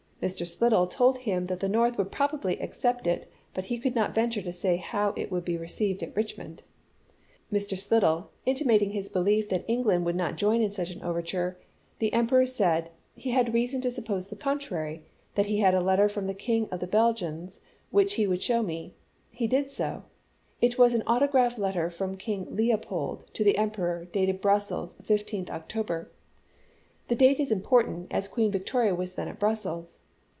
[0.21, 0.45] Mr.
[0.45, 4.51] Slidell told him that the North would probably accept it, but could not venture to
[4.51, 6.61] say how it would be received at Richmond.
[7.51, 7.75] Mr.
[7.75, 11.13] Slidell intima ting his belief that England would not join in such JOHN SLIDELL.
[11.15, 11.55] MEDIATION
[11.99, 12.89] DECLINED 81 an overture, the Emperor said"
[13.23, 13.95] he had reason to chap.
[13.95, 13.95] iv.
[13.95, 15.03] suppose the contrary;
[15.33, 18.61] that he had a letter from the King of the Belgians which he would show
[18.61, 18.93] me.
[19.31, 20.03] He did so;
[20.61, 25.79] it was an autograph letter from King Leopold to the Emperor, dated Brussels, 15th Octo
[25.79, 25.83] 1862.
[25.83, 26.09] ber.
[27.07, 29.97] The date is important, as Queen Victoria was then at Brussels.